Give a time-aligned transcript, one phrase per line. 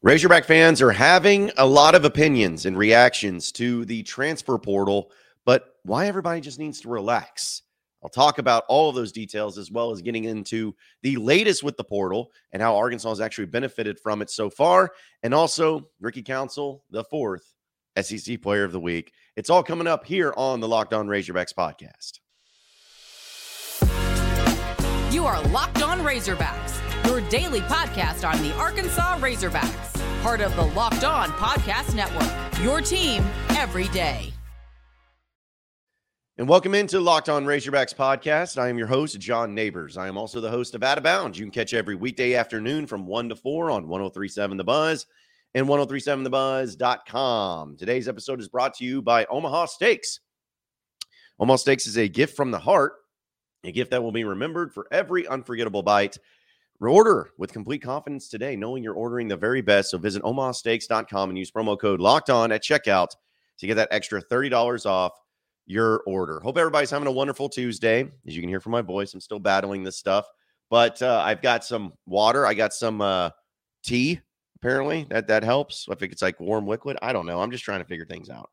[0.00, 5.10] Razorback fans are having a lot of opinions and reactions to the transfer portal,
[5.44, 7.62] but why everybody just needs to relax.
[8.00, 11.76] I'll talk about all of those details as well as getting into the latest with
[11.76, 14.92] the portal and how Arkansas has actually benefited from it so far.
[15.24, 17.52] And also, Ricky Council, the fourth
[18.00, 19.12] SEC player of the week.
[19.34, 22.20] It's all coming up here on the Locked On Razorbacks podcast.
[25.12, 26.77] You are Locked On Razorbacks
[27.08, 32.30] your daily podcast on the Arkansas Razorbacks, part of the Locked On Podcast Network.
[32.62, 34.30] Your team every day.
[36.36, 38.58] And welcome into Locked On Razorbacks podcast.
[38.58, 39.96] I am your host, John Neighbors.
[39.96, 41.38] I am also the host of Out of Bounds.
[41.38, 45.06] You can catch every weekday afternoon from 1 to 4 on 1037 The Buzz
[45.54, 47.78] and 1037thebuzz.com.
[47.78, 50.20] Today's episode is brought to you by Omaha Steaks.
[51.40, 52.92] Omaha Steaks is a gift from the heart,
[53.64, 56.18] a gift that will be remembered for every unforgettable bite
[56.80, 59.90] Order with complete confidence today, knowing you're ordering the very best.
[59.90, 63.08] So visit omahasteaks.com and use promo code locked on at checkout
[63.58, 65.12] to get that extra $30 off
[65.66, 66.40] your order.
[66.40, 68.10] Hope everybody's having a wonderful Tuesday.
[68.26, 70.26] As you can hear from my voice, I'm still battling this stuff,
[70.70, 72.46] but uh, I've got some water.
[72.46, 73.30] I got some uh,
[73.82, 74.20] tea.
[74.56, 75.86] Apparently, that that helps.
[75.88, 76.96] I think it's like warm liquid.
[77.00, 77.40] I don't know.
[77.40, 78.50] I'm just trying to figure things out.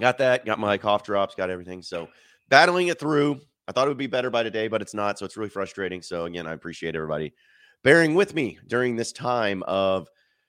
[0.00, 0.46] Got that.
[0.46, 1.34] Got my cough drops.
[1.34, 1.82] Got everything.
[1.82, 2.08] So
[2.48, 3.40] battling it through.
[3.68, 5.18] I thought it would be better by today, but it's not.
[5.18, 6.02] So it's really frustrating.
[6.02, 7.34] So again, I appreciate everybody
[7.82, 10.08] bearing with me during this time of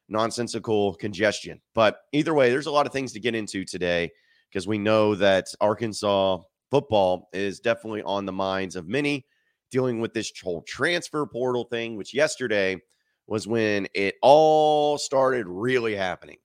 [0.09, 1.61] nonsensical congestion.
[1.73, 4.11] But either way, there's a lot of things to get into today
[4.49, 9.25] because we know that Arkansas football is definitely on the minds of many
[9.71, 12.81] dealing with this whole transfer portal thing, which yesterday
[13.25, 16.37] was when it all started really happening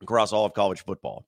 [0.00, 1.26] across all of college football.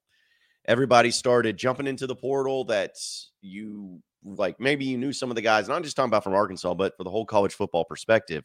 [0.68, 2.92] Everybody started jumping into the portal that
[3.40, 6.34] you like maybe you knew some of the guys, and I'm just talking about from
[6.34, 8.44] Arkansas, but for the whole college football perspective.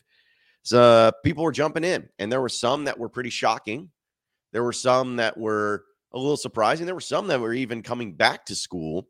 [0.64, 3.92] So people were jumping in, and there were some that were pretty shocking.
[4.54, 6.86] There were some that were a little surprising.
[6.86, 9.10] There were some that were even coming back to school.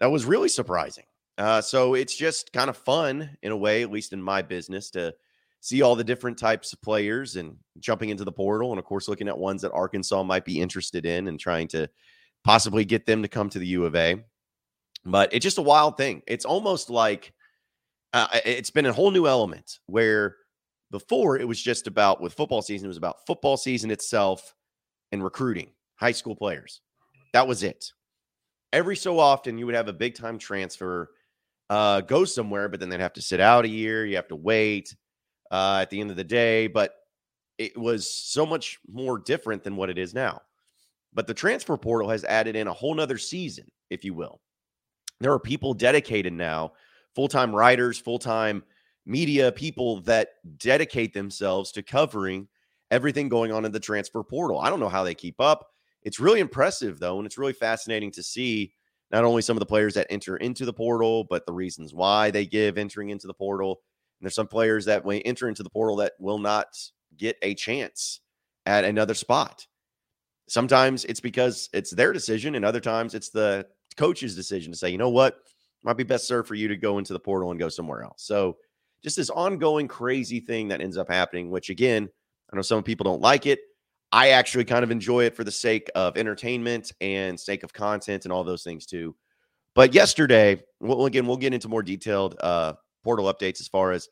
[0.00, 1.04] That was really surprising.
[1.38, 4.90] Uh, so it's just kind of fun in a way, at least in my business,
[4.92, 5.14] to
[5.60, 9.08] see all the different types of players and jumping into the portal, and of course
[9.08, 11.88] looking at ones that Arkansas might be interested in and trying to
[12.46, 14.22] possibly get them to come to the U of A.
[15.04, 16.22] But it's just a wild thing.
[16.28, 17.32] It's almost like
[18.12, 20.36] uh, it's been a whole new element where
[20.92, 24.54] before it was just about with football season, it was about football season itself
[25.10, 26.82] and recruiting high school players.
[27.32, 27.92] That was it.
[28.72, 31.10] Every so often, you would have a big time transfer
[31.68, 34.06] uh, go somewhere, but then they'd have to sit out a year.
[34.06, 34.94] You have to wait
[35.50, 36.68] uh, at the end of the day.
[36.68, 36.94] But
[37.58, 40.42] it was so much more different than what it is now.
[41.16, 44.42] But the transfer portal has added in a whole nother season, if you will.
[45.18, 46.74] There are people dedicated now,
[47.14, 48.62] full time writers, full time
[49.06, 50.28] media people that
[50.58, 52.48] dedicate themselves to covering
[52.90, 54.60] everything going on in the transfer portal.
[54.60, 55.66] I don't know how they keep up.
[56.02, 58.74] It's really impressive, though, and it's really fascinating to see
[59.10, 62.30] not only some of the players that enter into the portal, but the reasons why
[62.30, 63.80] they give entering into the portal.
[64.20, 66.66] And there's some players that when enter into the portal that will not
[67.16, 68.20] get a chance
[68.66, 69.66] at another spot.
[70.48, 74.90] Sometimes it's because it's their decision, and other times it's the coach's decision to say,
[74.90, 75.38] you know what,
[75.82, 78.22] might be best served for you to go into the portal and go somewhere else.
[78.22, 78.56] So
[79.02, 82.08] just this ongoing crazy thing that ends up happening, which again,
[82.52, 83.60] I know some people don't like it.
[84.12, 88.24] I actually kind of enjoy it for the sake of entertainment and sake of content
[88.24, 89.16] and all those things too.
[89.74, 92.74] But yesterday, well, again, we'll get into more detailed uh,
[93.04, 94.08] portal updates as far as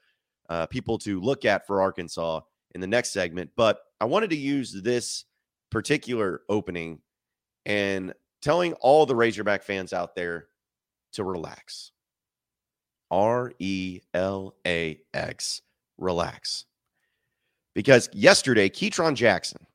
[0.48, 2.40] uh, people to look at for Arkansas
[2.74, 3.50] in the next segment.
[3.56, 5.24] But I wanted to use this
[5.70, 7.00] particular opening
[7.66, 10.48] and telling all the Razorback fans out there
[11.12, 11.92] to relax.
[13.10, 15.62] R E L A X,
[15.98, 16.64] relax.
[17.74, 19.66] Because yesterday, Ketron Jackson,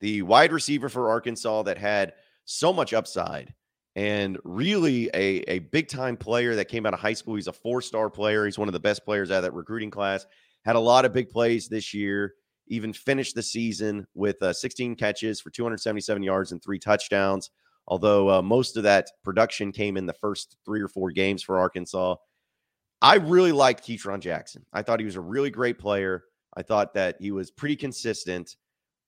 [0.00, 3.54] the wide receiver for Arkansas that had so much upside
[3.96, 7.34] and really a, a big time player that came out of high school.
[7.34, 8.44] He's a four star player.
[8.44, 10.26] He's one of the best players out of that recruiting class.
[10.64, 12.34] Had a lot of big plays this year.
[12.68, 17.50] Even finished the season with uh, 16 catches for 277 yards and three touchdowns
[17.88, 21.58] although uh, most of that production came in the first three or four games for
[21.58, 22.16] Arkansas.
[23.00, 24.64] I really liked Ketron Jackson.
[24.72, 26.24] I thought he was a really great player.
[26.56, 28.56] I thought that he was pretty consistent,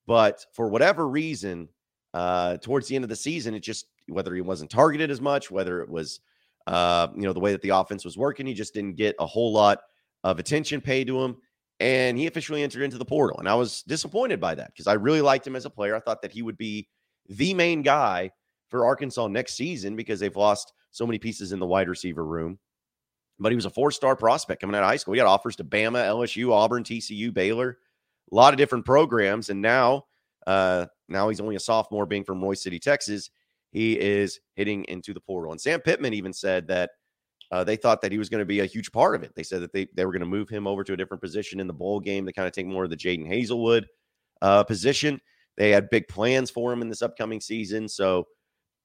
[0.05, 1.67] but for whatever reason,
[2.13, 5.51] uh, towards the end of the season, it just whether he wasn't targeted as much,
[5.51, 6.21] whether it was
[6.67, 9.25] uh, you know the way that the offense was working, he just didn't get a
[9.25, 9.79] whole lot
[10.23, 11.37] of attention paid to him.
[11.79, 14.93] And he officially entered into the portal, and I was disappointed by that because I
[14.93, 15.95] really liked him as a player.
[15.95, 16.89] I thought that he would be
[17.29, 18.31] the main guy
[18.69, 22.59] for Arkansas next season because they've lost so many pieces in the wide receiver room.
[23.39, 25.13] But he was a four star prospect coming out of high school.
[25.13, 27.77] He got offers to Bama, LSU, Auburn, TCU, Baylor.
[28.31, 30.03] a lot of different programs, and now,
[30.45, 33.29] uh, now he's only a sophomore, being from Royse City, Texas.
[33.71, 36.89] He is hitting into the portal, and Sam Pittman even said that
[37.51, 39.33] uh, they thought that he was going to be a huge part of it.
[39.35, 41.59] They said that they they were going to move him over to a different position
[41.59, 43.85] in the bowl game to kind of take more of the Jadon Haselwood
[44.41, 45.19] uh, position.
[45.57, 48.27] They had big plans for him in this upcoming season, so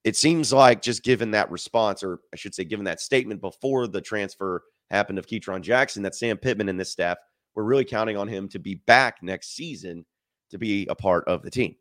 [0.03, 3.87] it seems like just given that response, or I should say, given that statement before
[3.87, 7.19] the transfer happened of Ketron Jackson, that Sam Pittman and this staff
[7.55, 10.05] were really counting on him to be back next season
[10.51, 11.75] to be a part of the team.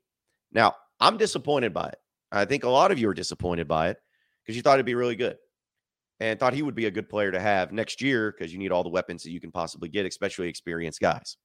[0.52, 1.98] Now, I'm disappointed by it.
[2.32, 3.98] I think a lot of you are disappointed by it
[4.44, 5.38] because you thought it'd be really good
[6.24, 8.72] and thought he would be a good player to have next year because you need
[8.72, 11.36] all the weapons that you can possibly get, especially experienced guys.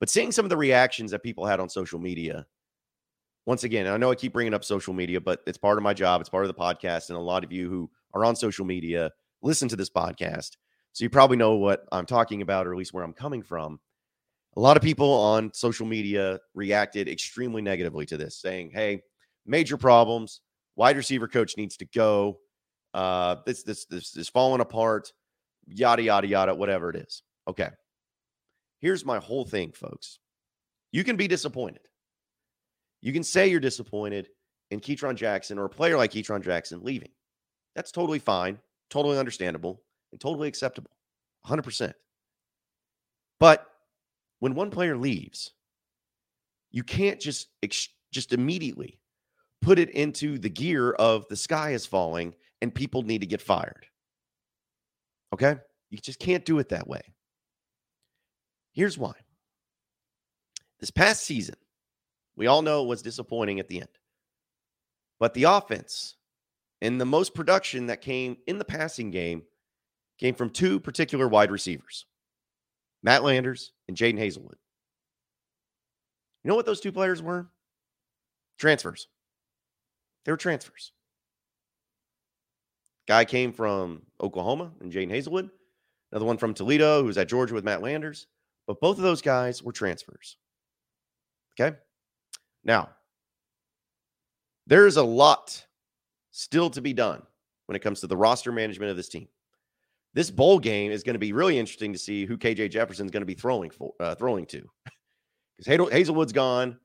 [0.00, 2.46] But seeing some of the reactions that people had on social media
[3.46, 5.94] once again, I know I keep bringing up social media, but it's part of my
[5.94, 6.20] job.
[6.20, 7.08] It's part of the podcast.
[7.08, 10.56] And a lot of you who are on social media listen to this podcast.
[10.92, 13.78] So you probably know what I'm talking about, or at least where I'm coming from.
[14.56, 19.00] A lot of people on social media reacted extremely negatively to this, saying, Hey,
[19.46, 20.40] major problems.
[20.74, 22.40] Wide receiver coach needs to go.
[22.94, 25.12] Uh, this, this, this is falling apart,
[25.66, 27.22] yada, yada, yada, whatever it is.
[27.46, 27.70] Okay.
[28.80, 30.18] Here's my whole thing, folks.
[30.92, 31.82] You can be disappointed.
[33.02, 34.28] You can say you're disappointed
[34.70, 37.10] in Ketron Jackson or a player like Ketron Jackson leaving.
[37.74, 38.58] That's totally fine,
[38.90, 39.82] totally understandable,
[40.12, 40.90] and totally acceptable.
[41.46, 41.92] 100%.
[43.40, 43.66] But
[44.40, 45.52] when one player leaves,
[46.70, 47.48] you can't just
[48.10, 48.98] just immediately
[49.60, 53.42] put it into the gear of the sky is falling and people need to get
[53.42, 53.86] fired.
[55.32, 55.56] Okay?
[55.90, 57.02] You just can't do it that way.
[58.72, 59.14] Here's why.
[60.80, 61.56] This past season,
[62.36, 63.88] we all know it was disappointing at the end.
[65.18, 66.14] But the offense
[66.80, 69.42] and the most production that came in the passing game
[70.18, 72.06] came from two particular wide receivers
[73.02, 74.58] Matt Landers and Jadon Haselwood.
[76.44, 77.48] You know what those two players were?
[78.58, 79.08] Transfers.
[80.24, 80.92] They were transfers.
[83.08, 85.50] Guy came from Oklahoma and Jadon Haselwood.
[86.12, 88.26] Another one from Toledo who's at Georgia with Matt Landers.
[88.66, 90.36] But both of those guys were transfers.
[91.58, 91.76] Okay.
[92.64, 92.90] Now,
[94.66, 95.64] there's a lot
[96.30, 97.22] still to be done
[97.66, 99.26] when it comes to the roster management of this team.
[100.12, 103.10] This bowl game is going to be really interesting to see who KJ Jefferson is
[103.10, 104.68] going to be throwing for, uh, throwing to,
[105.56, 106.78] because Haselwood's gone,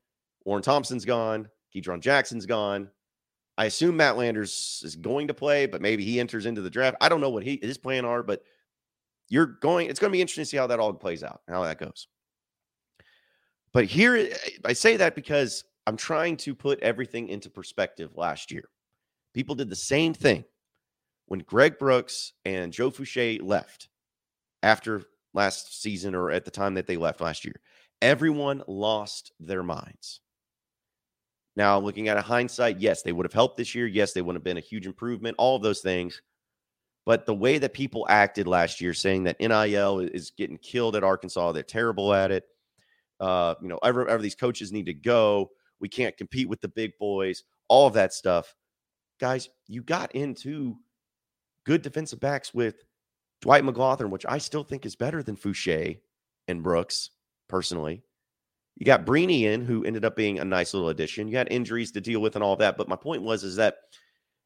[0.44, 2.88] Warren Thompson's gone, Ketron Jackson's gone.
[3.56, 6.96] I assume Matt Landers is going to play, but maybe he enters into the draft.
[7.00, 8.42] I don't know what he, his plan are, but
[9.28, 9.88] you're going.
[9.88, 12.08] It's going to be interesting to see how that all plays out, how that goes.
[13.72, 14.28] But here, eh,
[14.64, 18.68] I say that because I'm trying to put everything into perspective last year.
[19.34, 20.44] People did the same thing
[21.26, 23.88] when Greg Brooks and Joe Foucha left
[24.62, 25.02] after
[25.32, 27.60] last season or at the time that they left last year.
[28.00, 30.20] Everyone lost their minds.
[31.56, 33.86] Now, looking at a hindsight, yes, they would have helped this year.
[33.86, 36.20] Yes, they would have been a huge improvement, all of those things.
[37.06, 41.04] But the way that people acted last year, saying that NIL is getting killed at
[41.04, 42.44] Arkansas, they're terrible at it,
[43.20, 45.50] uh, you know, ever, ever these coaches need to go.
[45.80, 48.54] We can't compete with the big boys, all of that stuff.
[49.20, 50.76] Guys, you got into
[51.66, 52.76] good defensive backs with
[53.42, 55.98] Dwight McGlothern, which I still think is better than Foucha
[56.48, 57.10] and Brooks,
[57.48, 58.02] personally.
[58.76, 61.28] You got Brini in, who ended up being a nice little addition.
[61.28, 62.76] You had injuries to deal with and all that.
[62.76, 63.76] But my point was is that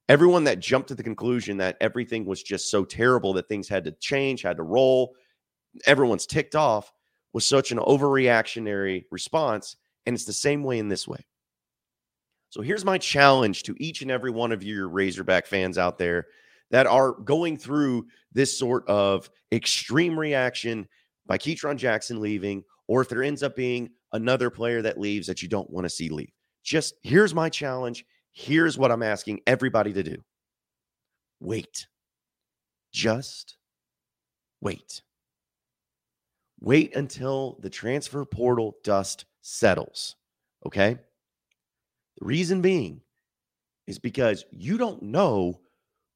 [0.09, 3.85] everyone that jumped to the conclusion that everything was just so terrible that things had
[3.85, 5.15] to change, had to roll,
[5.87, 6.93] everyone's ticked off
[7.33, 9.77] was such an overreactionary response.
[10.07, 11.27] And it's the same way in this way.
[12.51, 16.27] So here's my challenge to each and every one of your Razorback fans out there
[16.71, 20.89] that are going through this sort of extreme reaction
[21.27, 25.43] by Ketron Jackson leaving, or if there ends up being another player that leaves that
[25.43, 26.33] you don't want to see leave.
[26.63, 28.05] Just here's my challenge.
[28.33, 30.17] Here's what I'm asking everybody to do
[31.41, 31.87] wait.
[32.93, 33.57] Just
[34.61, 35.03] wait.
[36.61, 40.17] Wait until the transfer portal dust settles.
[40.67, 40.99] Okay.
[42.19, 43.01] The reason being
[43.87, 45.61] is because you don't know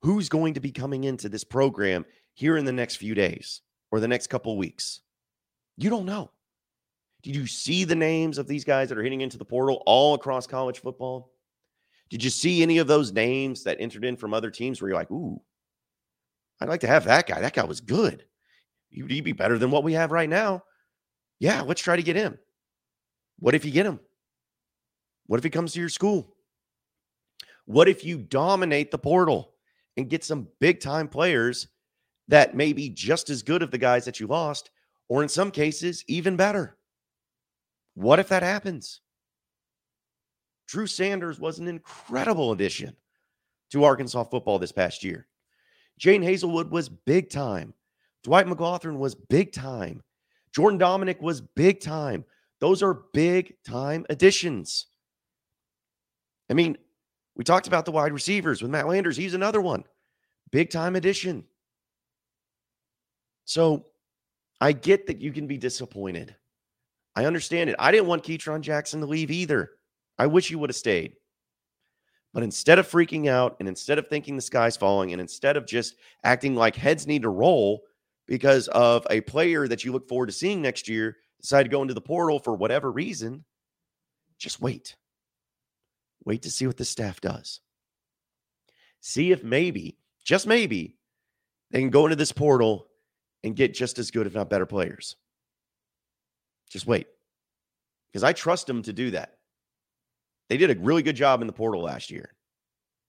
[0.03, 4.01] who's going to be coming into this program here in the next few days or
[4.01, 5.01] the next couple weeks.
[5.77, 6.31] You don't know.
[7.23, 10.15] Did you see the names of these guys that are hitting into the portal all
[10.15, 11.33] across college football?
[12.11, 14.99] Did you see any of those names that entered in from other teams where you're
[14.99, 15.41] like, ooh,
[16.61, 17.41] I'd like to have that guy.
[17.41, 18.25] That guy was good.
[18.91, 20.65] He'd be better than what we have right now.
[21.39, 22.39] Yeah, let's try to get him.
[23.39, 23.99] What if you get him?
[25.27, 26.37] What if he comes to your school?
[27.65, 29.55] What if you dominate the portal
[29.97, 31.69] and get some big time players
[32.29, 34.71] that may be just as good of the guys that you lost,
[35.09, 36.77] or in some cases, even better?
[37.95, 39.01] What if that happens?
[40.67, 42.97] Drew Sanders was an incredible addition
[43.71, 45.27] to Arkansas football this past year.
[46.01, 47.75] Jadon Haselwood was big time.
[48.25, 50.03] Dwight McGlothern was big time.
[50.55, 52.25] Jordan Domineck was big time.
[52.61, 54.87] Those are big time additions.
[56.49, 56.77] I mean,
[57.35, 59.17] we talked about the wide receivers with Matt Landers.
[59.17, 59.85] He's another one.
[60.51, 61.45] Big time addition.
[63.45, 63.87] So
[64.61, 66.37] I get that you can be disappointed.
[67.15, 67.77] I understand it.
[67.79, 69.71] I didn't want Ketron Jackson to leave either.
[70.19, 71.15] I wish he would have stayed.
[72.33, 75.67] But instead of freaking out and instead of thinking the sky's falling and instead of
[75.67, 77.83] just acting like heads need to roll
[78.27, 81.83] because of a player that you look forward to seeing next year decide to go
[81.83, 83.45] into the portal for whatever reason,
[84.39, 84.97] just wait.
[86.25, 87.61] Wait to see what the staff does.
[89.01, 90.97] See if maybe, just maybe,
[91.71, 92.87] they can go into this portal
[93.43, 95.17] and get just as good, if not better, players.
[96.73, 97.07] Just wait.
[98.11, 99.37] Because I trust them to do that.
[100.49, 102.35] They did a really good job in the portal last year.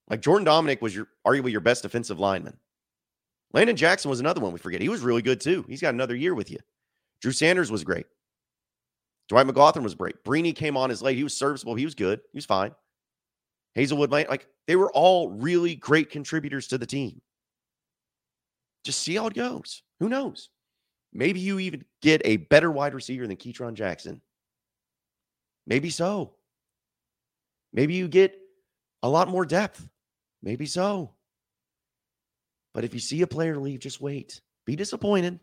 [0.09, 2.57] Like Jordan Domineck was your arguably your best defensive lineman.
[3.53, 4.81] Landon Jackson was another one we forget.
[4.81, 5.65] He was really good too.
[5.67, 6.57] He's got another year with you.
[7.21, 8.05] Drew Sanders was great.
[9.29, 10.23] Dwight McGlothern was great.
[10.23, 11.15] Brini came on as late.
[11.15, 11.75] He was serviceable.
[11.75, 12.19] He was good.
[12.31, 12.75] He was fine.
[13.75, 17.21] Hazelwood Haselwood, like they were all really great contributors to the team.
[18.83, 19.81] Just see how it goes.
[19.99, 20.49] Who knows?
[21.13, 24.21] Maybe you even get a better wide receiver than Ketron Jackson.
[25.67, 26.33] Maybe so.
[27.71, 28.37] Maybe you get
[29.03, 29.87] a lot more depth.
[30.41, 31.13] Maybe so.
[32.73, 34.41] But if you see a player leave, just wait.
[34.65, 35.39] Be disappointed,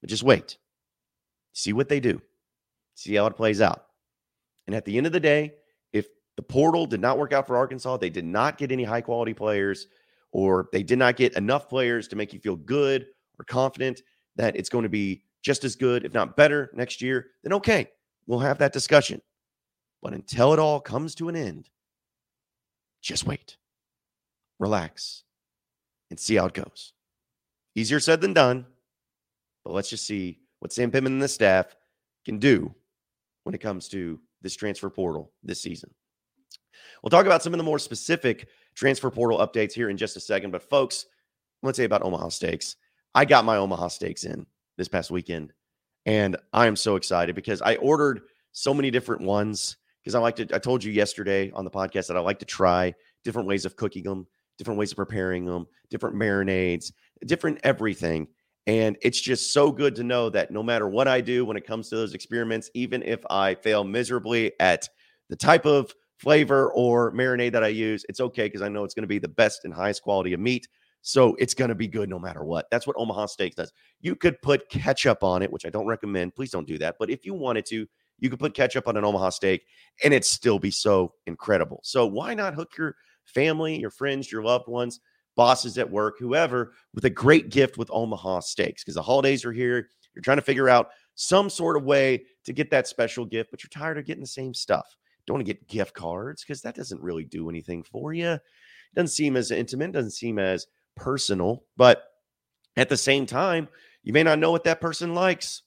[0.00, 0.58] but just wait.
[1.52, 2.20] See what they do.
[2.96, 3.86] See how it plays out.
[4.66, 5.54] And at the end of the day,
[5.92, 9.00] if the portal did not work out for Arkansas, they did not get any high
[9.00, 9.86] quality players,
[10.32, 13.06] or they did not get enough players to make you feel good
[13.38, 14.02] or confident
[14.36, 17.90] that it's going to be just as good, if not better, next year, then okay,
[18.26, 19.20] we'll have that discussion.
[20.02, 21.68] But until it all comes to an end,
[23.00, 23.56] just wait,
[24.58, 25.24] relax,
[26.10, 26.92] and see how it goes.
[27.74, 28.66] Easier said than done,
[29.64, 31.76] but let's just see what Sam Pittman and the staff
[32.24, 32.74] can do
[33.44, 35.92] when it comes to this transfer portal this season.
[37.02, 40.20] We'll talk about some of the more specific transfer portal updates here in just a
[40.20, 40.50] second.
[40.50, 41.06] But, folks,
[41.62, 42.76] let's say about Omaha Steaks.
[43.16, 44.44] I got my Omaha Steaks in
[44.76, 45.54] this past weekend,
[46.04, 48.20] and I am so excited because I ordered
[48.52, 50.46] so many different ones because I like to.
[50.54, 52.92] I told you yesterday on the podcast that I like to try
[53.24, 54.26] different ways of cooking them,
[54.58, 56.92] different ways of preparing them, different marinades,
[57.24, 58.28] different everything.
[58.66, 61.66] And it's just so good to know that no matter what I do when it
[61.66, 64.90] comes to those experiments, even if I fail miserably at
[65.30, 68.92] the type of flavor or marinade that I use, it's okay because I know it's
[68.92, 70.68] going to be the best and highest quality of meat.
[71.06, 72.66] So it's going to be good no matter what.
[72.68, 73.72] That's what Omaha Steaks does.
[74.00, 76.34] You could put ketchup on it, which I don't recommend.
[76.34, 76.96] Please don't do that.
[76.98, 77.86] But if you wanted to,
[78.18, 79.66] you could put ketchup on an Omaha steak
[80.02, 81.78] and it still be so incredible.
[81.84, 84.98] So why not hook your family, your friends, your loved ones,
[85.36, 88.82] bosses at work, whoever, with a great gift with Omaha Steaks?
[88.82, 89.88] Because the holidays are here.
[90.12, 93.62] You're trying to figure out some sort of way to get that special gift, but
[93.62, 94.96] you're tired of getting the same stuff.
[95.24, 98.40] Don't want to get gift cards because that doesn't really do anything for you.
[98.96, 100.66] Doesn't seem as intimate, doesn't seem as
[100.96, 102.04] personal, but
[102.76, 103.68] at the same time,
[104.02, 105.62] you may not know what that person likes.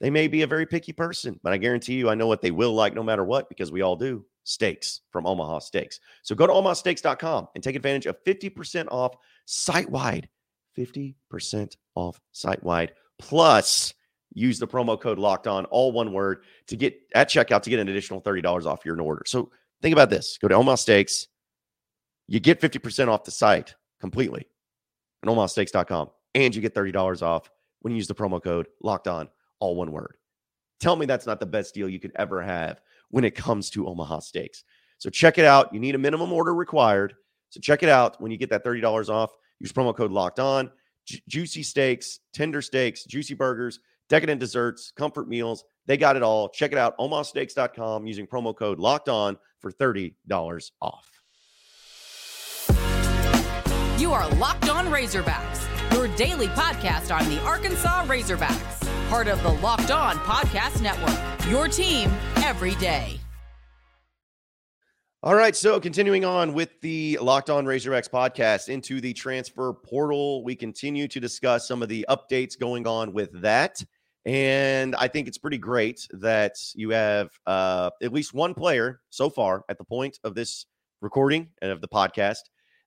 [0.00, 2.50] They may be a very picky person, but I guarantee you I know what they
[2.50, 4.24] will like no matter what because we all do.
[4.44, 6.00] Steaks from Omaha Steaks.
[6.22, 10.28] So go to omahasteaks.com and take advantage of 50% off site wide.
[10.78, 12.92] 50% off site wide.
[13.18, 13.92] Plus,
[14.32, 17.80] use the promo code locked on, all one word, to get at checkout to get
[17.80, 19.22] an additional $30 off your order.
[19.26, 19.50] So
[19.82, 21.26] think about this go to Omaha Steaks.
[22.28, 24.46] You get 50% off the site completely
[25.22, 27.50] at omahasteaks.com, and you get $30 off
[27.80, 30.16] when you use the promo code locked on all one word.
[30.80, 33.86] Tell me that's not the best deal you could ever have when it comes to
[33.86, 34.64] Omaha Steaks.
[34.98, 35.72] So check it out.
[35.72, 37.14] You need a minimum order required.
[37.50, 39.30] So check it out when you get that $30 off.
[39.58, 40.70] Use promo code locked on.
[41.06, 45.64] Ju- juicy steaks, tender steaks, juicy burgers, decadent desserts, comfort meals.
[45.86, 46.48] They got it all.
[46.48, 46.96] Check it out.
[46.98, 50.12] omahasteaks.com using promo code locked on for $30
[50.80, 51.19] off.
[54.00, 58.80] You are Locked On Razorbacks, your daily podcast on the Arkansas Razorbacks
[59.10, 61.50] part of the Locked On Podcast Network.
[61.50, 63.20] Your team every day.
[65.22, 70.44] All right, so continuing on with the Locked On Razorbacks podcast into the transfer portal,
[70.44, 73.84] we continue to discuss some of the updates going on with that.
[74.24, 79.28] And I think it's pretty great that you have uh, at least one player so
[79.28, 80.64] far at the point of this
[81.02, 82.42] recording and of the podcast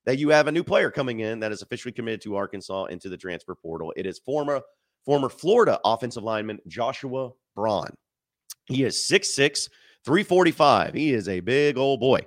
[0.06, 3.08] that you have a new player coming in that is officially committed to Arkansas into
[3.08, 3.92] the transfer portal.
[3.96, 4.60] It is former
[5.04, 7.94] former Florida offensive lineman Joshua Braun.
[8.66, 9.68] He is 6'6,
[10.04, 10.94] 345.
[10.94, 12.20] He is a big old boy.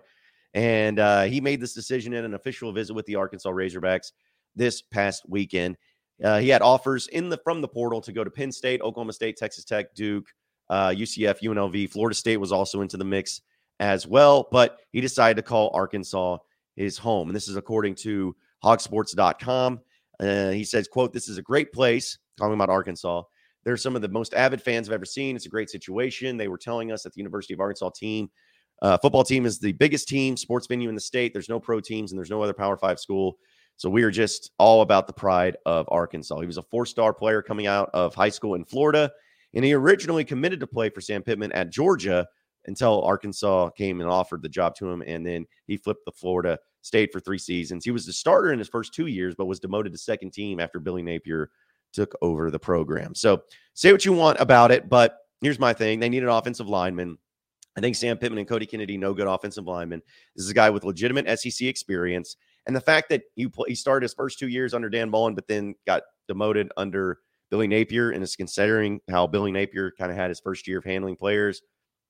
[0.53, 4.11] And uh, he made this decision in an official visit with the Arkansas Razorbacks
[4.55, 5.77] this past weekend.
[6.23, 9.13] Uh, he had offers in the from the portal to go to Penn State, Oklahoma
[9.13, 10.25] State, Texas Tech, Duke,
[10.69, 11.89] uh, UCF, UNLV.
[11.91, 13.41] Florida State was also into the mix
[13.79, 16.37] as well, but he decided to call Arkansas
[16.77, 17.27] his home.
[17.27, 19.81] And this is according to hogsports.com.
[20.19, 23.23] Uh, he says, quote, this is a great place, talking about Arkansas.
[23.65, 25.35] They're some of the most avid fans I've ever seen.
[25.35, 26.37] It's a great situation.
[26.37, 28.29] They were telling us that the University of Arkansas team,
[28.81, 31.33] uh, football team is the biggest team, sports venue in the state.
[31.33, 33.37] There's no pro teams and there's no other Power Five school.
[33.75, 36.39] So we are just all about the pride of Arkansas.
[36.39, 39.11] He was a four star player coming out of high school in Florida,
[39.53, 42.27] and he originally committed to play for Sam Pittman at Georgia
[42.67, 45.01] until Arkansas came and offered the job to him.
[45.05, 47.85] And then he flipped the Florida State for three seasons.
[47.85, 50.59] He was the starter in his first two years, but was demoted to second team
[50.59, 51.49] after Billy Napier
[51.93, 53.15] took over the program.
[53.15, 53.43] So
[53.73, 55.99] say what you want about it, but here's my thing.
[55.99, 57.17] They need an offensive lineman.
[57.77, 60.01] I think Sam Pittman and Cody Kennedy know good offensive linemen.
[60.35, 62.35] This is a guy with legitimate SEC experience.
[62.65, 65.47] And the fact that he, he started his first two years under Dan Mullen, but
[65.47, 67.19] then got demoted under
[67.49, 70.83] Billy Napier, and is considering how Billy Napier kind of had his first year of
[70.83, 71.61] handling players,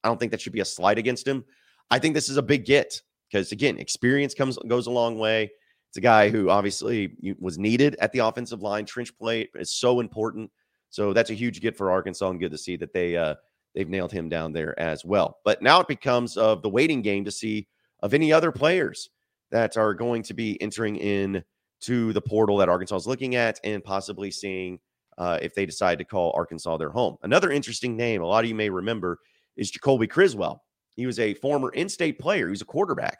[0.03, 1.43] I don't think that should be a slight against him.
[1.89, 5.51] I think this is a big get because again, experience comes goes a long way.
[5.89, 8.85] It's a guy who obviously was needed at the offensive line.
[8.85, 10.51] Trench plate is so important.
[10.89, 13.35] So that's a huge get for Arkansas, and good to see that they uh,
[13.73, 15.37] they've nailed him down there as well.
[15.43, 17.67] But now it becomes of the waiting game to see
[18.01, 19.09] of any other players
[19.51, 21.43] that are going to be entering in
[21.79, 24.79] to the portal that Arkansas is looking at and possibly seeing
[25.17, 27.17] uh, if they decide to call Arkansas their home.
[27.23, 29.19] Another interesting name, a lot of you may remember,
[29.57, 30.63] is Jacoby Criswell.
[30.95, 33.19] He was a former in state player, he was a quarterback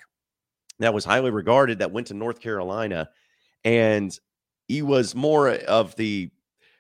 [0.80, 3.10] that was highly regarded that went to North Carolina.
[3.64, 4.18] And
[4.68, 6.30] he was more of the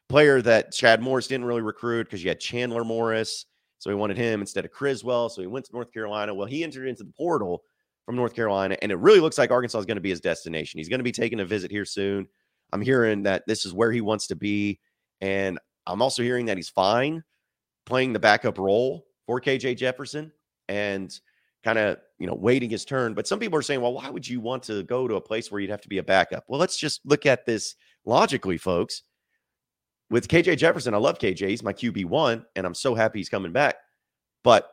[0.08, 3.46] player that Chad Morris didn't really recruit because you had Chandler Morris.
[3.80, 5.30] So he wanted him instead of Criswell.
[5.30, 6.34] So he went to North Carolina.
[6.34, 7.64] Well, he entered into the portal
[8.06, 10.78] from North Carolina, and it really looks like Arkansas is going to be his destination.
[10.78, 12.28] He's going to be taking a visit here soon.
[12.72, 14.80] I'm hearing that this is where he wants to be,
[15.20, 17.24] and I'm also hearing that he's fine
[17.86, 20.32] playing the backup role for KJ Jefferson
[20.68, 21.18] and
[21.63, 23.13] kind of you know waiting his turn.
[23.13, 25.52] But some people are saying, well, why would you want to go to a place
[25.52, 26.46] where you'd have to be a backup?
[26.48, 29.04] Well, let's just look at this logically, folks.
[30.10, 31.48] With KJ Jefferson, I love KJ.
[31.50, 33.76] He's my QB one, and I'm so happy he's coming back.
[34.44, 34.68] But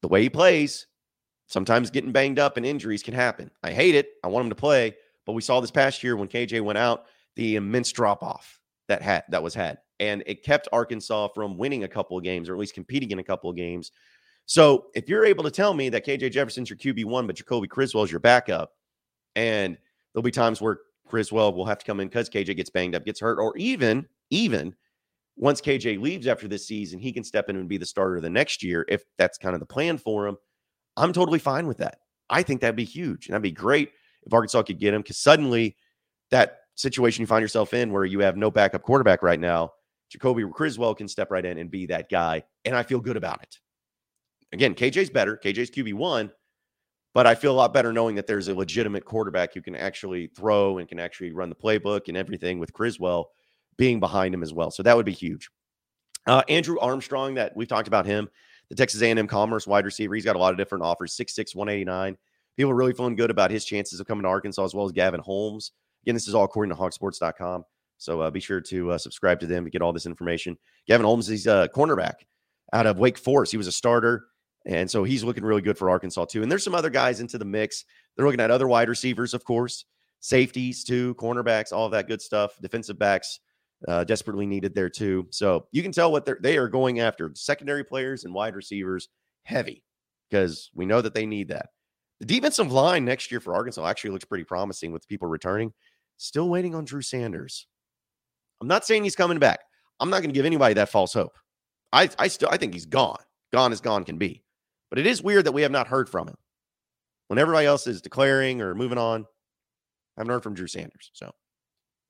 [0.00, 0.86] the way he plays,
[1.48, 3.50] Sometimes getting banged up and injuries can happen.
[3.62, 4.10] I hate it.
[4.22, 7.06] I want him to play, but we saw this past year when KJ went out,
[7.36, 11.84] the immense drop off that had that was had, and it kept Arkansas from winning
[11.84, 13.92] a couple of games or at least competing in a couple of games.
[14.46, 17.68] So if you're able to tell me that KJ Jefferson's your QB one, but Jacoby
[17.68, 18.72] Criswell is your backup,
[19.36, 19.76] and
[20.12, 23.04] there'll be times where Criswell will have to come in because KJ gets banged up,
[23.04, 24.74] gets hurt, or even even
[25.36, 28.28] once KJ leaves after this season, he can step in and be the starter the
[28.28, 30.36] next year if that's kind of the plan for him.
[30.96, 31.98] I'm totally fine with that.
[32.28, 33.26] I think that'd be huge.
[33.26, 33.90] And that'd be great
[34.24, 35.76] if Arkansas could get him because suddenly
[36.30, 39.72] that situation you find yourself in where you have no backup quarterback right now,
[40.10, 42.42] Jacoby Criswell can step right in and be that guy.
[42.64, 43.58] And I feel good about it.
[44.52, 45.36] Again, KJ's better.
[45.36, 46.30] KJ's QB1,
[47.14, 50.28] but I feel a lot better knowing that there's a legitimate quarterback who can actually
[50.28, 53.30] throw and can actually run the playbook and everything with Criswell
[53.76, 54.70] being behind him as well.
[54.70, 55.50] So that would be huge.
[56.26, 58.28] Uh, Andrew Armstrong, that we've talked about him
[58.68, 60.14] the Texas A&M Commerce wide receiver.
[60.14, 62.16] He's got a lot of different offers, 6'6", 189.
[62.56, 64.92] People are really feeling good about his chances of coming to Arkansas as well as
[64.92, 65.72] Gavin Holmes.
[66.04, 67.64] Again, this is all according to hogsports.com.
[67.98, 70.56] So uh, be sure to uh, subscribe to them to get all this information.
[70.86, 72.14] Gavin Holmes, he's a cornerback
[72.72, 73.52] out of Wake Forest.
[73.52, 74.26] He was a starter.
[74.66, 76.42] And so he's looking really good for Arkansas, too.
[76.42, 77.84] And there's some other guys into the mix.
[78.16, 79.84] They're looking at other wide receivers, of course,
[80.20, 83.40] safeties, too, cornerbacks, all of that good stuff, defensive backs
[83.86, 85.26] uh, desperately needed there too.
[85.30, 89.08] So you can tell what they're they are going after secondary players and wide receivers
[89.44, 89.84] heavy
[90.28, 91.66] because we know that they need that.
[92.20, 95.72] The defensive line next year for Arkansas actually looks pretty promising with people returning.
[96.16, 97.66] Still waiting on Drew Sanders.
[98.60, 99.60] I'm not saying he's coming back.
[100.00, 101.36] I'm not going to give anybody that false hope.
[101.92, 103.18] I I still I think he's gone.
[103.52, 104.42] Gone as gone can be.
[104.90, 106.36] But it is weird that we have not heard from him.
[107.28, 111.10] When everybody else is declaring or moving on, I haven't heard from Drew Sanders.
[111.12, 111.30] So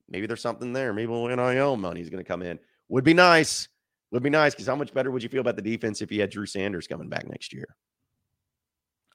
[0.07, 0.93] maybe there's something there.
[0.93, 2.57] Maybe NIL money is going to come in.
[2.87, 3.67] Would be nice.
[4.11, 6.21] Would be nice because how much better would you feel about the defense if you
[6.21, 7.75] had Drew Sanders coming back next year?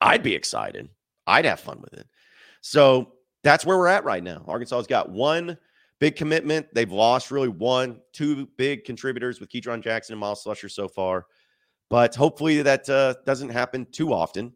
[0.01, 0.89] I'd be excited.
[1.27, 2.07] I'd have fun with it.
[2.61, 4.45] So that's where we're at right now.
[4.47, 5.59] Arkansas's got one
[6.01, 6.67] big commitment.
[6.75, 11.27] They've lost really one, two big contributors with Ketron Jackson and Myles Slusher so far.
[11.91, 14.53] But hopefully that uh, doesn't happen too often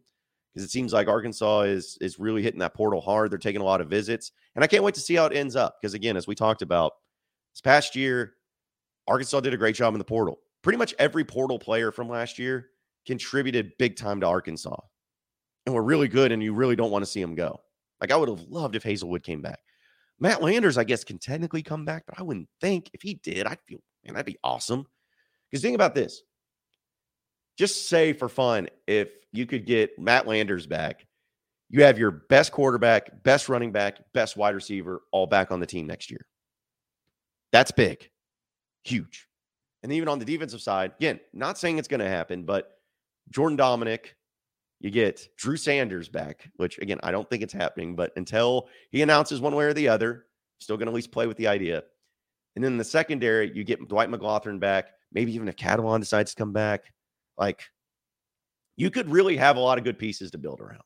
[0.52, 3.30] because it seems like Arkansas is is really hitting that portal hard.
[3.30, 5.54] They're taking a lot of visits, and I can't wait to see how it ends
[5.54, 5.76] up.
[5.80, 6.94] Because again, as we talked about
[7.52, 8.34] this past year,
[9.06, 10.40] Arkansas did a great job in the portal.
[10.62, 12.70] Pretty much every portal player from last year
[13.06, 14.76] contributed big time to Arkansas
[15.66, 17.60] and were really good, and you really don't want to see them go.
[18.00, 19.60] Like I would have loved if Haselwood came back.
[20.20, 23.46] Matt Landers, I guess, can technically come back, but I wouldn't think if he did,
[23.46, 24.86] I'd feel, man, that'd be awesome.
[25.50, 26.22] Because think about this.
[27.56, 31.06] Just say for fun, if you could get Matt Landers back,
[31.70, 35.66] you have your best quarterback, best running back, best wide receiver all back on the
[35.66, 36.26] team next year.
[37.52, 38.10] That's big,
[38.84, 39.26] huge.
[39.82, 42.78] And even on the defensive side, again, not saying it's going to happen, but
[43.30, 44.14] Jordan Domineck,
[44.80, 49.02] you get Drew Sanders back, which again, I don't think it's happening, but until he
[49.02, 50.26] announces one way or the other,
[50.60, 51.82] still going to at least play with the idea.
[52.54, 56.32] And then in the secondary, you get Dwight McGlothern back, maybe even if Catalon decides
[56.32, 56.92] to come back.
[57.36, 57.62] Like,
[58.76, 60.82] you could really have a lot of good pieces to build around.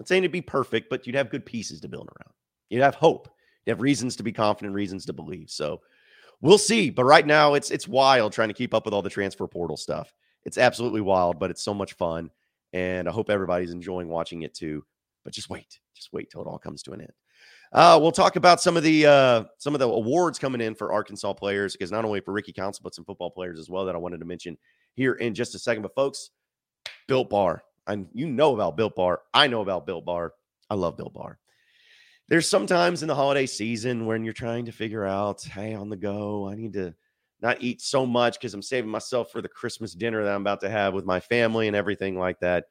[0.00, 2.32] I'm saying it'd be perfect, but you'd have good pieces to build around.
[2.70, 3.28] You'd have hope.
[3.66, 5.50] You have reasons to be confident, reasons to believe.
[5.50, 5.80] So
[6.40, 6.90] we'll see.
[6.90, 9.76] But right now, it's it's wild trying to keep up with all the transfer portal
[9.76, 10.12] stuff.
[10.44, 12.30] It's absolutely wild, but it's so much fun.
[12.72, 14.84] And I hope everybody's enjoying watching it too.
[15.24, 17.12] But just wait, just wait till it all comes to an end.
[17.72, 20.92] Uh, we'll talk about some of the uh, some of the awards coming in for
[20.92, 23.94] Arkansas players because not only for Ricky Council but some football players as well that
[23.94, 24.56] I wanted to mention
[24.94, 25.82] here in just a second.
[25.82, 26.30] But folks,
[27.06, 29.20] Built Bar, and you know about Built Bar.
[29.34, 30.32] I know about Built Bar.
[30.70, 31.38] I love Built Bar.
[32.28, 35.96] There's sometimes in the holiday season when you're trying to figure out, hey, on the
[35.96, 36.94] go, I need to
[37.40, 40.60] not eat so much because I'm saving myself for the Christmas dinner that I'm about
[40.60, 42.64] to have with my family and everything like that.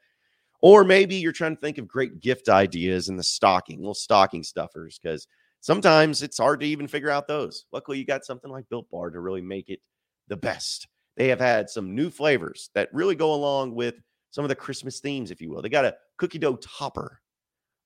[0.62, 4.44] Or maybe you're trying to think of great gift ideas in the stocking, little stocking
[4.44, 5.28] stuffers, because
[5.62, 7.66] sometimes it's hard to even figure out those.
[7.72, 9.80] Luckily, you got something like Built Bar to really make it
[10.28, 10.88] the best.
[11.16, 13.96] They have had some new flavors that really go along with
[14.32, 15.62] some of the Christmas themes, if you will.
[15.62, 17.22] They got a cookie dough topper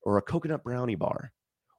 [0.04, 1.32] or a coconut brownie bar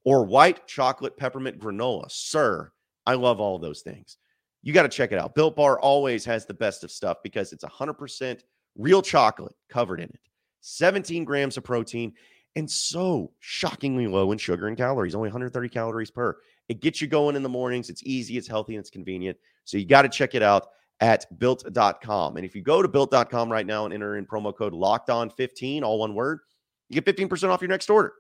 [0.05, 2.11] or white chocolate peppermint granola.
[2.11, 2.71] Sir,
[3.07, 4.19] I love all those things.
[4.62, 5.35] You got to check it out.
[5.35, 8.40] Built Bar always has the best of stuff because it's 100%
[8.77, 10.20] real chocolate covered in it,
[10.61, 12.12] 17 grams of protein,
[12.55, 16.37] and so shockingly low in sugar and calories, only 130 calories per.
[16.68, 17.90] It gets you going in the mornings.
[17.90, 19.37] It's easy, it's healthy, and it's convenient.
[19.64, 20.68] So you got to check it out
[21.01, 22.37] at built.com.
[22.37, 25.31] And if you go to built.com right now and enter in promo code locked on
[25.31, 26.40] 15, all one word,
[26.88, 28.12] you get 15% off your next order.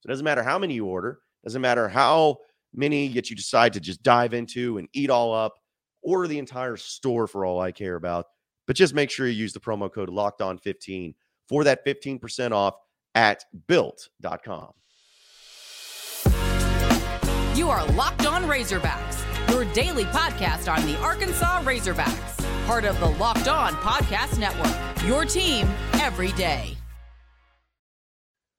[0.00, 2.38] So it doesn't matter how many you order, doesn't matter how
[2.74, 5.54] many yet you decide to just dive into and eat all up.
[6.06, 8.26] Order the entire store for all I care about.
[8.66, 11.14] But just make sure you use the promo code locked on 15
[11.48, 12.76] for that 15% off
[13.14, 14.72] at built.com.
[17.56, 23.06] You are Locked On Razorbacks, your daily podcast on the Arkansas Razorbacks, part of the
[23.06, 25.06] Locked On Podcast Network.
[25.08, 26.76] Your team every day.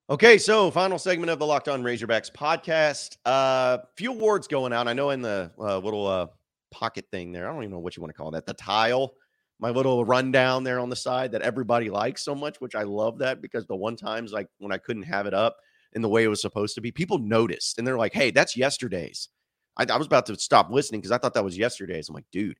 [0.10, 3.18] Okay, so final segment of the Locked On Razorbacks podcast.
[3.26, 4.88] Uh, few awards going out.
[4.88, 6.28] I know in the uh, little uh,
[6.72, 8.46] pocket thing there, I don't even know what you want to call that.
[8.46, 9.14] The tile,
[9.60, 13.20] my little rundown there on the side that everybody likes so much, which I love
[13.20, 15.58] that because the one times like when I couldn't have it up
[15.94, 18.58] in the way it was supposed to be, people noticed and they're like, "Hey, that's
[18.58, 19.30] yesterday's."
[19.78, 22.10] I, I was about to stop listening because I thought that was yesterday's.
[22.10, 22.58] I'm like, dude,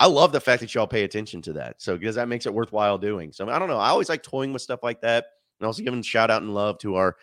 [0.00, 1.80] I love the fact that y'all pay attention to that.
[1.80, 3.32] So because that makes it worthwhile doing.
[3.32, 3.78] So I don't know.
[3.78, 5.26] I always like toying with stuff like that
[5.60, 7.16] and also giving shout out and love to our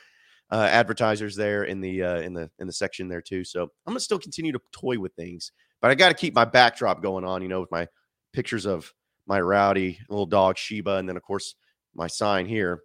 [0.52, 3.44] uh, advertisers there in the uh, in the in the section there too.
[3.44, 5.52] So I'm gonna still continue to toy with things,
[5.82, 7.42] but I got to keep my backdrop going on.
[7.42, 7.88] You know, with my
[8.34, 8.92] pictures of
[9.28, 11.56] my Rowdy little dog Sheba, and then of course
[11.94, 12.82] my sign here,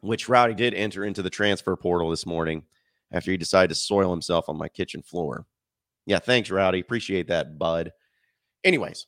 [0.00, 2.64] which Rowdy did enter into the transfer portal this morning
[3.12, 5.46] after he decided to soil himself on my kitchen floor.
[6.06, 6.80] Yeah, thanks, Rowdy.
[6.80, 7.92] Appreciate that, bud.
[8.64, 9.06] Anyways,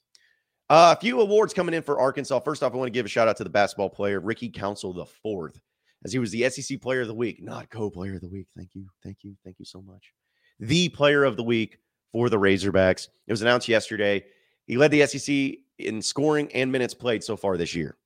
[0.71, 2.41] uh, a few awards coming in for Arkansas.
[2.41, 4.93] First off, I want to give a shout out to the basketball player Ricky Council
[4.93, 5.61] the fourth,
[6.05, 8.47] as he was the SEC Player of the Week, not co-player of the week.
[8.57, 10.13] Thank you, thank you, thank you so much.
[10.61, 11.79] The Player of the Week
[12.15, 13.09] for the Razorbacks.
[13.27, 14.25] It was announced yesterday.
[14.69, 17.97] He led the SEC in scoring and minutes played so far this year.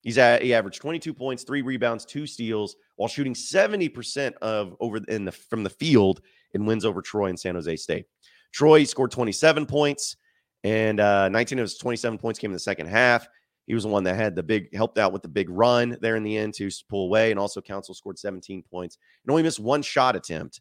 [0.00, 4.98] He's at he averaged 22 points, three rebounds, two steals, while shooting 70% of over
[5.06, 6.20] in the from the field
[6.54, 8.06] in wins over Troy and San Jose State.
[8.52, 10.16] Troy scored 27 points.
[10.64, 13.28] And uh, 19 of his 27 points came in the second half.
[13.66, 16.16] He was the one that had the big, helped out with the big run there
[16.16, 17.30] in the end to pull away.
[17.30, 20.60] And also, Council scored 17 points and only missed one shot attempt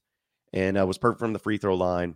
[0.53, 2.15] and uh, was perfect from the free throw line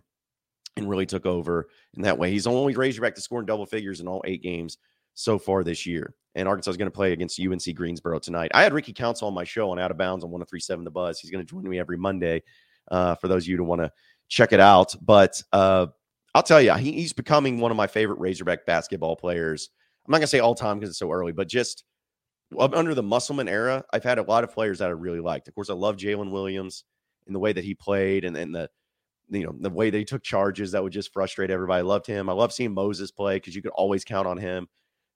[0.76, 2.30] and really took over in that way.
[2.30, 4.78] He's only Razorback to score in double figures in all eight games
[5.14, 6.14] so far this year.
[6.34, 8.50] And Arkansas is going to play against UNC Greensboro tonight.
[8.52, 11.18] I had Ricky Council on my show on Out of Bounds on 1037 The Buzz.
[11.18, 12.42] He's going to join me every Monday
[12.90, 13.90] uh, for those of you to want to
[14.28, 14.94] check it out.
[15.00, 15.86] But uh,
[16.34, 19.70] I'll tell you, he, he's becoming one of my favorite Razorback basketball players.
[20.06, 21.84] I'm not going to say all time because it's so early, but just
[22.58, 25.48] under the Musselman era, I've had a lot of players that I really liked.
[25.48, 26.84] Of course, I love Jaylin Williams
[27.26, 28.68] in the way that he played and, and the
[29.28, 31.82] you know the way they took charges that would just frustrate everybody.
[31.82, 32.28] Loved him.
[32.28, 34.68] I love seeing Moses play because you could always count on him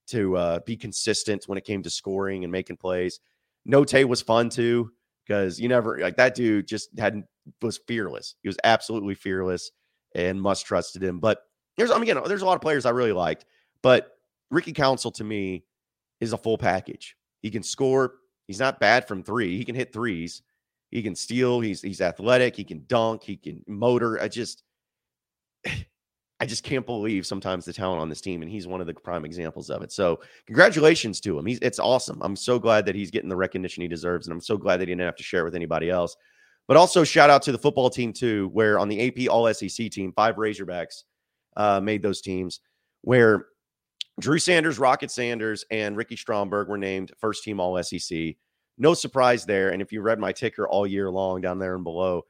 [0.08, 3.20] to uh, be consistent when it came to scoring and making plays.
[3.68, 4.90] Notae was fun too
[5.26, 7.22] because you never like that dude just had
[7.62, 8.34] was fearless.
[8.42, 9.70] He was absolutely fearless
[10.14, 11.20] and must trusted him.
[11.20, 11.38] But
[11.76, 13.44] there's I mean, again, there's a lot of players I really liked,
[13.82, 14.12] but
[14.50, 15.64] Ricky Council to me
[16.20, 17.16] is a full package.
[17.40, 18.14] He can score.
[18.46, 19.56] He's not bad from three.
[19.56, 20.42] He can hit threes.
[20.90, 21.60] He can steal.
[21.60, 22.56] He's he's athletic.
[22.56, 23.22] He can dunk.
[23.22, 24.20] He can motor.
[24.20, 24.62] I just
[26.40, 28.94] I just can't believe sometimes the talent on this team, and he's one of the
[28.94, 29.92] prime examples of it.
[29.92, 31.44] So, congratulations to him.
[31.44, 32.20] He's it's awesome.
[32.22, 34.88] I'm so glad that he's getting the recognition he deserves, and I'm so glad that
[34.88, 36.16] he didn't have to share with anybody else.
[36.66, 39.90] But also shout out to the football team too, where on the AP All SEC
[39.90, 41.02] team, five Razorbacks
[41.56, 42.60] uh, made those teams,
[43.02, 43.46] where
[44.18, 48.36] Drew Sanders, Rocket Sanders, and Ricky Stromberg were named first team All SEC.
[48.80, 49.70] No surprise there.
[49.70, 52.22] And if you read my ticker all year long down there and below,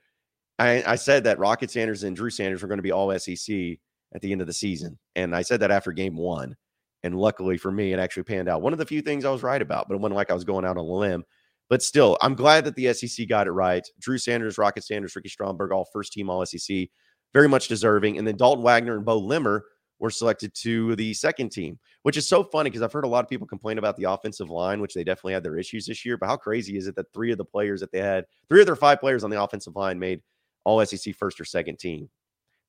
[0.59, 3.79] I, I said that Rocket Sanders and Drew Sanders were going to be All SEC
[4.15, 4.99] at the end of the season.
[5.15, 6.57] And I said that after game one.
[7.05, 8.63] And luckily for me, it actually panned out.
[8.63, 10.45] One of the few things I was right about, but it wasn't like I was
[10.45, 11.25] going out on a limb.
[11.71, 13.87] But still, I'm glad that the SEC got it right.
[14.01, 16.89] Drew Sanders, Rocket Sanders, Ricky Stromberg, all first team All SEC,
[17.33, 18.19] very much deserving.
[18.19, 19.65] And then Dalton Wagner and Beaux Limmer
[20.01, 23.25] were selected to the second team, which is so funny because I've heard a lot
[23.25, 26.17] of people complain about the offensive line, which they definitely had their issues this year.
[26.17, 28.67] But how crazy is it that three of the players that they had, three of
[28.67, 30.23] their five players on the offensive line made
[30.65, 32.09] all SEC first or second team?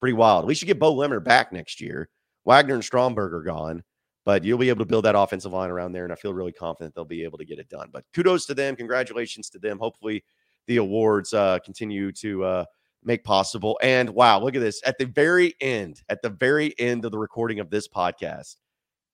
[0.01, 0.45] pretty wild.
[0.45, 2.09] We should get Beaux Limmer back next year.
[2.43, 3.83] Wagner and Stromberg are gone,
[4.25, 6.03] but you'll be able to build that offensive line around there.
[6.03, 7.89] And I feel really confident they'll be able to get it done.
[7.93, 8.75] But kudos to them.
[8.75, 9.77] Congratulations to them.
[9.77, 10.25] Hopefully,
[10.65, 12.65] the awards uh, continue to uh,
[13.03, 13.79] make possible.
[13.81, 14.81] And wow, look at this.
[14.85, 18.57] At the very end, at the very end of the recording of this podcast,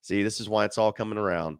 [0.01, 1.59] see, this is why it's all coming around.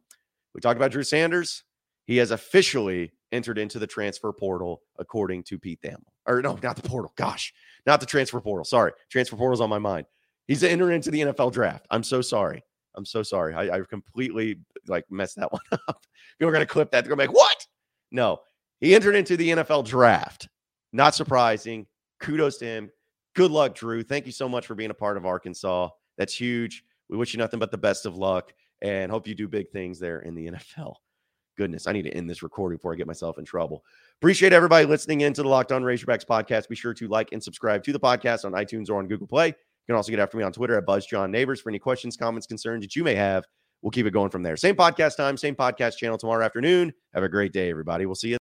[0.53, 1.63] We talked about Drew Sanders.
[2.05, 6.03] He has officially entered into the transfer portal, according to Pete Thamel.
[6.25, 7.13] Or no, not the portal.
[7.15, 7.53] Gosh,
[7.85, 8.65] not the transfer portal.
[8.65, 10.05] Sorry, transfer portal's on my mind.
[10.47, 11.85] He's entered into the NFL draft.
[11.91, 12.63] I'm so sorry.
[12.95, 13.53] I'm so sorry.
[13.53, 16.05] I, I completely like messed that one up.
[16.39, 17.03] People are gonna clip that.
[17.03, 17.67] They're gonna be like, "What?"
[18.11, 18.39] No,
[18.79, 20.47] he entered into the NFL draft.
[20.93, 21.85] Not surprising.
[22.19, 22.91] Kudos to him.
[23.35, 24.03] Good luck, Drew.
[24.03, 25.89] Thank you so much for being a part of Arkansas.
[26.17, 26.83] That's huge.
[27.09, 29.99] We wish you nothing but the best of luck and hope you do big things
[29.99, 30.95] there in the NFL
[31.57, 33.83] goodness, I need to end this recording before I get myself in trouble.
[34.21, 36.69] Appreciate everybody listening in to the Locked On Razorbacks podcast.
[36.69, 39.47] Be sure to like and subscribe to the podcast on iTunes or on Google Play.
[39.47, 39.53] You
[39.87, 42.95] can also get after me on Twitter at BuzzJohnNeighbors for any questions, comments, concerns that
[42.95, 43.45] you may have.
[43.81, 44.55] We'll keep it going from there.
[44.57, 46.93] Same podcast time, same podcast channel tomorrow afternoon.
[47.13, 48.05] Have a great day, everybody.
[48.05, 48.35] We'll see you.